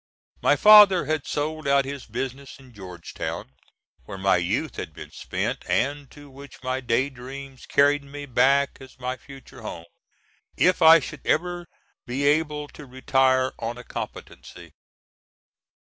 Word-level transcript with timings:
My 0.41 0.55
father 0.55 1.05
had 1.05 1.27
sold 1.27 1.67
out 1.67 1.85
his 1.85 2.07
business 2.07 2.57
in 2.57 2.73
Georgetown 2.73 3.51
where 4.05 4.17
my 4.17 4.37
youth 4.37 4.77
had 4.77 4.93
been 4.95 5.11
spent, 5.11 5.63
and 5.69 6.09
to 6.09 6.27
which 6.27 6.63
my 6.63 6.79
day 6.81 7.07
dreams 7.11 7.67
carried 7.67 8.03
me 8.03 8.25
back 8.25 8.79
as 8.81 8.97
my 8.99 9.15
future 9.15 9.61
home, 9.61 9.85
if 10.57 10.81
I 10.81 10.99
should 10.99 11.21
ever 11.23 11.67
be 12.07 12.23
able 12.25 12.67
to 12.69 12.87
retire 12.87 13.51
on 13.59 13.77
a 13.77 13.83
competency. 13.83 14.73